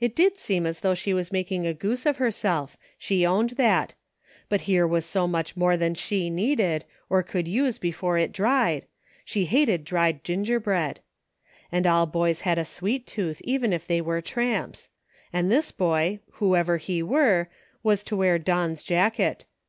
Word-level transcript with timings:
It 0.00 0.16
did 0.16 0.36
seem 0.36 0.66
as 0.66 0.80
though 0.80 0.96
she 0.96 1.14
was 1.14 1.30
making 1.30 1.64
a 1.64 1.72
goose 1.72 2.04
of 2.04 2.16
herself, 2.16 2.76
she 2.98 3.24
owned 3.24 3.50
that; 3.50 3.94
but 4.48 4.62
here 4.62 4.84
was 4.84 5.04
so 5.06 5.28
much 5.28 5.56
more 5.56 5.76
than 5.76 5.94
she 5.94 6.28
needed, 6.28 6.84
or 7.08 7.22
could 7.22 7.46
use 7.46 7.78
before 7.78 8.18
it 8.18 8.32
dried; 8.32 8.84
she 9.24 9.44
hated 9.44 9.84
dried 9.84 10.24
gingerbread; 10.24 10.98
and 11.70 11.86
all 11.86 12.06
boys 12.06 12.40
had 12.40 12.58
a 12.58 12.64
sweet 12.64 13.06
tooth, 13.06 13.40
even 13.44 13.72
if 13.72 13.86
they 13.86 14.00
were 14.00 14.20
tramps; 14.20 14.90
and 15.32 15.52
this 15.52 15.70
boy, 15.70 16.18
whoever 16.42 16.76
he 16.76 17.00
were, 17.00 17.48
was 17.84 18.02
to 18.02 18.16
wear 18.16 18.40
Don's 18.40 18.82
jacket. 18.82 19.44